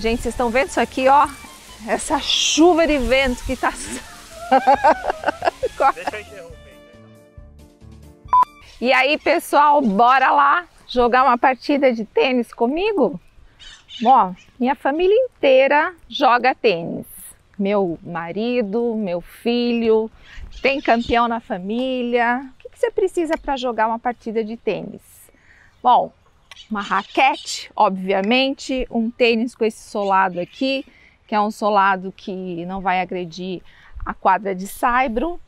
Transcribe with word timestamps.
Gente, 0.00 0.22
vocês 0.22 0.32
estão 0.32 0.48
vendo 0.48 0.68
isso 0.68 0.80
aqui, 0.80 1.08
ó? 1.08 1.28
Essa 1.86 2.18
chuva 2.18 2.86
de 2.86 2.96
vento 2.96 3.44
que 3.44 3.54
tá. 3.54 3.70
Interromper. 5.62 6.50
E 8.80 8.94
aí, 8.94 9.18
pessoal, 9.18 9.82
bora 9.82 10.30
lá 10.30 10.66
jogar 10.88 11.22
uma 11.24 11.36
partida 11.36 11.92
de 11.92 12.06
tênis 12.06 12.50
comigo? 12.50 13.20
Ó, 14.02 14.32
minha 14.58 14.74
família 14.74 15.14
inteira 15.14 15.94
joga 16.08 16.54
tênis. 16.54 17.04
Meu 17.58 17.98
marido, 18.02 18.94
meu 18.96 19.20
filho, 19.20 20.10
tem 20.62 20.80
campeão 20.80 21.28
na 21.28 21.40
família. 21.40 22.50
O 22.54 22.62
que, 22.62 22.70
que 22.70 22.78
você 22.78 22.90
precisa 22.90 23.36
para 23.36 23.58
jogar 23.58 23.86
uma 23.86 23.98
partida 23.98 24.42
de 24.42 24.56
tênis? 24.56 25.02
Bom, 25.82 26.10
uma 26.68 26.80
raquete, 26.80 27.70
obviamente, 27.76 28.86
um 28.90 29.10
tênis 29.10 29.54
com 29.54 29.64
esse 29.64 29.88
solado 29.88 30.40
aqui, 30.40 30.84
que 31.26 31.34
é 31.34 31.40
um 31.40 31.50
solado 31.50 32.12
que 32.16 32.64
não 32.66 32.80
vai 32.80 33.00
agredir 33.00 33.62
a 34.04 34.12
quadra 34.12 34.54
de 34.54 34.66
saibro, 34.66 35.40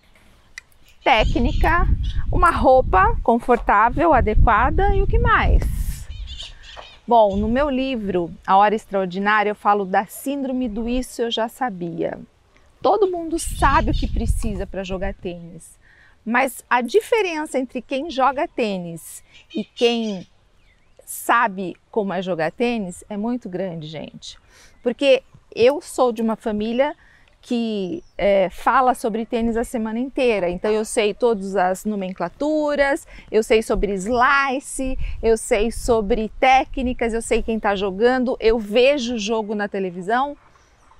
técnica, 1.02 1.87
uma 2.30 2.51
roupa 2.51 3.16
confortável, 3.23 4.12
adequada 4.12 4.95
e 4.95 5.02
o 5.02 5.06
que 5.06 5.18
mais? 5.18 5.62
Bom, 7.06 7.37
no 7.37 7.48
meu 7.48 7.68
livro 7.68 8.32
A 8.46 8.56
Hora 8.56 8.76
Extraordinária 8.76 9.51
eu 9.51 9.54
falo 9.56 9.84
da 9.84 10.06
síndrome 10.06 10.68
do 10.68 10.88
isso 10.88 11.23
eu 11.23 11.30
já 11.30 11.48
sabia. 11.48 12.18
Todo 12.80 13.10
mundo 13.10 13.38
sabe 13.38 13.90
o 13.90 13.95
que 13.95 14.06
precisa 14.06 14.66
para 14.66 14.84
jogar 14.84 15.15
tênis, 15.15 15.79
mas 16.24 16.65
a 16.70 16.80
diferença 16.80 17.59
entre 17.59 17.82
quem 17.82 18.09
joga 18.10 18.46
tênis 18.46 19.23
e 19.54 19.65
quem 19.65 20.26
sabe 21.05 21.77
como 21.91 22.12
é 22.12 22.23
jogar 22.23 22.51
tênis 22.52 23.05
é 23.09 23.16
muito 23.16 23.48
grande, 23.48 23.87
gente. 23.87 24.38
Porque 24.83 25.23
eu 25.55 25.80
sou 25.80 26.12
de 26.12 26.23
uma 26.23 26.37
família 26.37 26.95
que 27.43 28.05
é, 28.16 28.49
fala 28.51 28.95
sobre 28.95 29.26
tênis 29.26 29.57
a 29.57 29.65
semana 29.65 29.99
inteira. 29.99 30.49
Então 30.49 30.71
eu 30.71 30.85
sei 30.85 31.13
todas 31.13 31.57
as 31.57 31.85
nomenclaturas, 31.85 33.07
eu 33.30 33.43
sei 33.43 33.63
sobre 33.63 33.93
slice, 33.95 34.96
eu 35.21 35.37
sei 35.37 35.73
sobre 35.73 36.30
técnicas, 36.38 37.13
eu 37.13 37.21
sei 37.21 37.43
quem 37.43 37.57
está 37.57 37.74
jogando, 37.74 38.37
eu 38.38 38.60
vejo 38.60 39.16
o 39.16 39.19
jogo 39.19 39.57
na 39.57 39.66
televisão, 39.66 40.37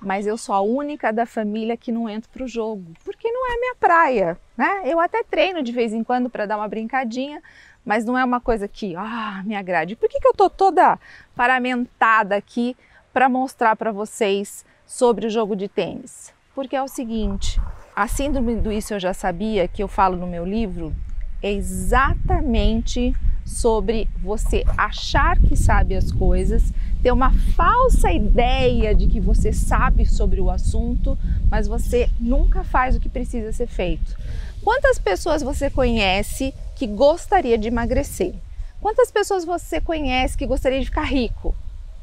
mas 0.01 0.27
eu 0.27 0.37
sou 0.37 0.53
a 0.53 0.61
única 0.61 1.13
da 1.13 1.25
família 1.25 1.77
que 1.77 1.93
não 1.93 2.09
entro 2.09 2.29
para 2.29 2.43
o 2.43 2.47
jogo, 2.47 2.91
porque 3.05 3.12
não 3.43 3.53
é 3.53 3.59
minha 3.59 3.75
praia, 3.75 4.37
né? 4.57 4.81
Eu 4.85 4.99
até 4.99 5.23
treino 5.23 5.61
de 5.61 5.71
vez 5.71 5.93
em 5.93 6.03
quando 6.03 6.29
para 6.29 6.45
dar 6.45 6.57
uma 6.57 6.67
brincadinha, 6.67 7.41
mas 7.85 8.05
não 8.05 8.17
é 8.17 8.23
uma 8.23 8.39
coisa 8.39 8.67
que 8.67 8.95
ah, 8.95 9.43
me 9.45 9.55
agrade. 9.55 9.95
Por 9.95 10.07
que, 10.07 10.19
que 10.19 10.27
eu 10.27 10.33
tô 10.33 10.49
toda 10.49 10.97
paramentada 11.35 12.35
aqui 12.35 12.77
para 13.11 13.27
mostrar 13.27 13.75
para 13.75 13.91
vocês 13.91 14.65
sobre 14.85 15.27
o 15.27 15.29
jogo 15.29 15.55
de 15.55 15.67
tênis? 15.67 16.33
Porque 16.55 16.75
é 16.75 16.81
o 16.81 16.87
seguinte, 16.87 17.59
a 17.95 18.07
síndrome 18.07 18.55
do 18.55 18.71
isso 18.71 18.93
eu 18.93 18.99
já 18.99 19.13
sabia, 19.13 19.67
que 19.67 19.83
eu 19.83 19.87
falo 19.87 20.15
no 20.15 20.27
meu 20.27 20.45
livro, 20.45 20.95
é 21.41 21.51
exatamente 21.51 23.13
sobre 23.45 24.07
você 24.21 24.63
achar 24.77 25.37
que 25.37 25.57
sabe 25.57 25.95
as 25.95 26.11
coisas, 26.11 26.71
ter 27.03 27.11
uma 27.11 27.31
falsa 27.53 28.09
ideia 28.13 28.95
de 28.95 29.07
que 29.07 29.19
você 29.19 29.51
sabe 29.51 30.05
sobre 30.05 30.39
o 30.39 30.49
assunto, 30.49 31.17
mas 31.51 31.67
você 31.67 32.09
nunca 32.17 32.63
faz 32.63 32.95
o 32.95 32.99
que 32.99 33.09
precisa 33.09 33.51
ser 33.51 33.67
feito. 33.67 34.17
Quantas 34.63 34.97
pessoas 34.97 35.43
você 35.43 35.69
conhece 35.69 36.53
que 36.77 36.87
gostaria 36.87 37.57
de 37.57 37.67
emagrecer? 37.67 38.33
Quantas 38.79 39.11
pessoas 39.11 39.43
você 39.43 39.81
conhece 39.81 40.37
que 40.37 40.47
gostaria 40.47 40.79
de 40.79 40.85
ficar 40.85 41.03
rico? 41.03 41.53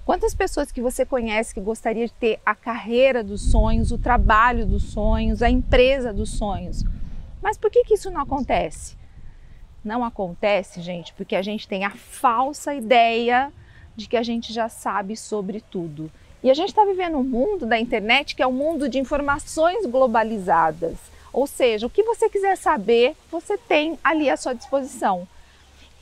Quantas 0.04 0.34
pessoas 0.34 0.70
que 0.70 0.82
você 0.82 1.06
conhece 1.06 1.54
que 1.54 1.60
gostaria 1.60 2.06
de 2.06 2.12
ter 2.12 2.38
a 2.44 2.54
carreira 2.54 3.24
dos 3.24 3.50
sonhos, 3.50 3.92
o 3.92 3.98
trabalho 3.98 4.66
dos 4.66 4.82
sonhos, 4.82 5.42
a 5.42 5.48
empresa 5.48 6.12
dos 6.12 6.30
sonhos? 6.30 6.84
Mas 7.40 7.56
por 7.56 7.70
que, 7.70 7.84
que 7.84 7.94
isso 7.94 8.10
não 8.10 8.20
acontece? 8.20 8.98
Não 9.82 10.04
acontece, 10.04 10.82
gente, 10.82 11.14
porque 11.14 11.34
a 11.34 11.42
gente 11.42 11.66
tem 11.66 11.84
a 11.84 11.90
falsa 11.90 12.74
ideia 12.74 13.50
de 13.96 14.08
que 14.08 14.16
a 14.16 14.22
gente 14.22 14.52
já 14.52 14.68
sabe 14.68 15.16
sobre 15.16 15.60
tudo. 15.60 16.10
E 16.42 16.50
a 16.50 16.54
gente 16.54 16.68
está 16.68 16.84
vivendo 16.84 17.18
um 17.18 17.22
mundo 17.22 17.66
da 17.66 17.78
internet 17.78 18.34
que 18.34 18.42
é 18.42 18.46
um 18.46 18.52
mundo 18.52 18.88
de 18.88 18.98
informações 18.98 19.84
globalizadas. 19.86 20.96
Ou 21.32 21.46
seja, 21.46 21.86
o 21.86 21.90
que 21.90 22.02
você 22.02 22.28
quiser 22.28 22.56
saber, 22.56 23.14
você 23.30 23.56
tem 23.56 23.98
ali 24.02 24.28
à 24.28 24.36
sua 24.36 24.54
disposição. 24.54 25.28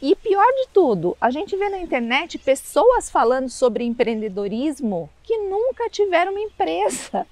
E 0.01 0.15
pior 0.15 0.47
de 0.47 0.69
tudo, 0.73 1.17
a 1.21 1.29
gente 1.29 1.57
vê 1.57 1.69
na 1.69 1.79
internet 1.79 2.39
pessoas 2.39 3.11
falando 3.11 3.49
sobre 3.49 3.85
empreendedorismo 3.85 5.11
que 5.25 5.37
nunca 5.39 5.91
tiveram 5.91 6.31
uma 6.31 6.41
empresa. 6.41 7.27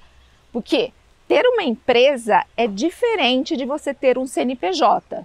Porque 0.53 0.93
ter 1.29 1.47
uma 1.47 1.63
empresa 1.63 2.45
é 2.57 2.67
diferente 2.67 3.57
de 3.57 3.65
você 3.65 3.95
ter 3.95 4.19
um 4.19 4.27
CNPJ. 4.27 5.25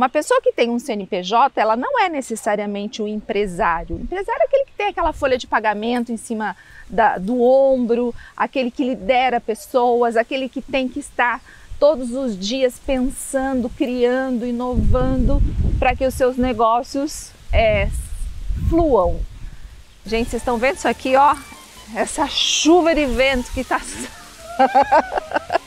Uma 0.00 0.08
pessoa 0.08 0.40
que 0.40 0.50
tem 0.50 0.70
um 0.70 0.78
CNPJ, 0.78 1.60
ela 1.60 1.76
não 1.76 2.00
é 2.00 2.08
necessariamente 2.08 3.02
um 3.02 3.06
empresário. 3.06 3.96
O 3.96 4.00
empresário 4.00 4.40
é 4.40 4.44
aquele 4.46 4.64
que 4.64 4.72
tem 4.72 4.86
aquela 4.86 5.12
folha 5.12 5.36
de 5.36 5.46
pagamento 5.46 6.10
em 6.10 6.16
cima 6.16 6.56
da, 6.88 7.18
do 7.18 7.42
ombro, 7.42 8.14
aquele 8.34 8.70
que 8.70 8.82
lidera 8.82 9.38
pessoas, 9.42 10.16
aquele 10.16 10.48
que 10.48 10.62
tem 10.62 10.88
que 10.88 11.00
estar 11.00 11.42
todos 11.78 12.12
os 12.12 12.38
dias 12.38 12.80
pensando, 12.80 13.68
criando, 13.68 14.46
inovando 14.46 15.38
para 15.78 15.94
que 15.94 16.06
os 16.06 16.14
seus 16.14 16.38
negócios 16.38 17.32
é, 17.52 17.90
fluam. 18.70 19.20
Gente, 20.06 20.30
vocês 20.30 20.40
estão 20.40 20.56
vendo 20.56 20.76
isso 20.76 20.88
aqui, 20.88 21.14
ó? 21.14 21.36
Essa 21.94 22.26
chuva 22.26 22.94
de 22.94 23.04
vento 23.04 23.52
que 23.52 23.60
está. 23.60 23.78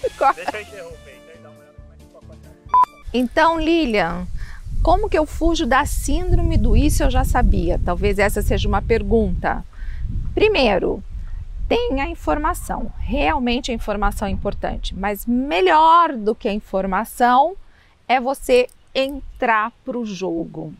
Então, 3.14 3.60
Lilian, 3.60 4.26
como 4.82 5.08
que 5.08 5.18
eu 5.18 5.26
fujo 5.26 5.66
da 5.66 5.86
síndrome 5.86 6.58
do 6.58 6.76
isso 6.76 7.04
eu 7.04 7.12
já 7.12 7.24
sabia? 7.24 7.80
Talvez 7.86 8.18
essa 8.18 8.42
seja 8.42 8.68
uma 8.68 8.82
pergunta. 8.82 9.64
Primeiro, 10.34 11.04
tenha 11.70 12.08
informação. 12.08 12.92
Realmente 13.00 13.72
a 13.72 13.74
informação 13.74 14.28
é 14.28 14.32
importante, 14.32 14.96
mas 14.96 15.26
melhor 15.26 16.14
do 16.14 16.34
que 16.34 16.48
a 16.48 16.54
informação 16.54 17.56
é 18.08 18.20
você 18.20 18.68
entrar 18.96 19.72
para 19.86 19.98
o 19.98 20.06
jogo. 20.06 20.74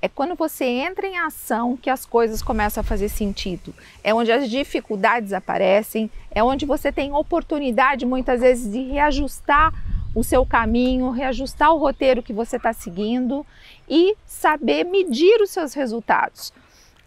É 0.00 0.08
quando 0.08 0.34
você 0.34 0.64
entra 0.64 1.06
em 1.06 1.18
ação 1.18 1.76
que 1.76 1.90
as 1.90 2.04
coisas 2.04 2.42
começam 2.42 2.80
a 2.80 2.84
fazer 2.84 3.08
sentido. 3.08 3.74
É 4.02 4.12
onde 4.12 4.32
as 4.32 4.48
dificuldades 4.48 5.32
aparecem, 5.32 6.10
é 6.30 6.42
onde 6.42 6.64
você 6.64 6.90
tem 6.90 7.12
oportunidade 7.12 8.06
muitas 8.06 8.40
vezes 8.40 8.72
de 8.72 8.82
reajustar 8.82 9.72
o 10.14 10.22
seu 10.22 10.44
caminho, 10.44 11.10
reajustar 11.10 11.72
o 11.72 11.78
roteiro 11.78 12.22
que 12.22 12.32
você 12.32 12.56
está 12.56 12.72
seguindo 12.72 13.46
e 13.88 14.16
saber 14.26 14.84
medir 14.84 15.40
os 15.40 15.50
seus 15.50 15.74
resultados. 15.74 16.52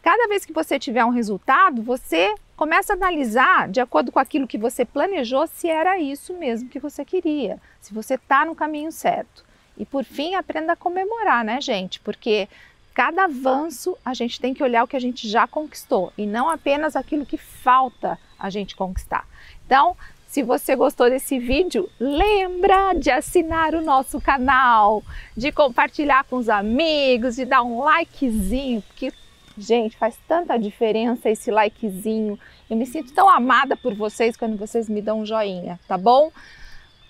Cada 0.01 0.27
vez 0.27 0.45
que 0.45 0.53
você 0.53 0.77
tiver 0.77 1.03
um 1.03 1.09
resultado, 1.09 1.81
você 1.81 2.33
começa 2.55 2.93
a 2.93 2.95
analisar, 2.95 3.67
de 3.67 3.81
acordo 3.81 4.11
com 4.11 4.19
aquilo 4.19 4.47
que 4.47 4.57
você 4.57 4.85
planejou, 4.85 5.47
se 5.47 5.67
era 5.67 5.99
isso 5.99 6.33
mesmo 6.33 6.69
que 6.69 6.79
você 6.79 7.03
queria, 7.03 7.59
se 7.81 7.93
você 7.93 8.15
está 8.15 8.45
no 8.45 8.55
caminho 8.55 8.91
certo. 8.91 9.43
E 9.77 9.85
por 9.85 10.03
fim, 10.03 10.35
aprenda 10.35 10.73
a 10.73 10.75
comemorar, 10.75 11.43
né, 11.43 11.59
gente? 11.59 11.99
Porque 11.99 12.47
cada 12.93 13.25
avanço 13.25 13.97
a 14.05 14.13
gente 14.13 14.39
tem 14.39 14.53
que 14.53 14.63
olhar 14.63 14.83
o 14.83 14.87
que 14.87 14.95
a 14.95 15.01
gente 15.01 15.27
já 15.27 15.45
conquistou 15.45 16.13
e 16.17 16.25
não 16.25 16.49
apenas 16.49 16.95
aquilo 16.95 17.25
que 17.25 17.37
falta 17.37 18.17
a 18.39 18.49
gente 18.49 18.75
conquistar. 18.75 19.27
Então, 19.65 19.97
se 20.35 20.43
você 20.43 20.75
gostou 20.75 21.09
desse 21.09 21.39
vídeo, 21.39 21.89
lembra 21.97 22.91
de 22.91 23.09
assinar 23.09 23.73
o 23.73 23.81
nosso 23.81 24.19
canal, 24.19 25.01
de 25.33 25.49
compartilhar 25.49 26.25
com 26.25 26.35
os 26.35 26.49
amigos, 26.49 27.37
de 27.37 27.45
dar 27.45 27.63
um 27.63 27.81
likezinho, 27.81 28.81
porque, 28.81 29.13
gente, 29.57 29.95
faz 29.95 30.19
tanta 30.27 30.59
diferença 30.59 31.29
esse 31.29 31.49
likezinho. 31.49 32.37
Eu 32.69 32.75
me 32.75 32.85
sinto 32.85 33.13
tão 33.13 33.29
amada 33.29 33.77
por 33.77 33.93
vocês 33.93 34.35
quando 34.35 34.57
vocês 34.57 34.89
me 34.89 35.01
dão 35.01 35.21
um 35.21 35.25
joinha, 35.25 35.79
tá 35.87 35.97
bom? 35.97 36.29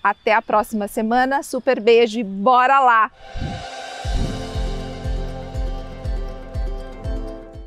Até 0.00 0.32
a 0.32 0.40
próxima 0.40 0.86
semana, 0.86 1.42
super 1.42 1.80
beijo 1.80 2.20
e 2.20 2.22
bora 2.22 2.78
lá! 2.78 3.10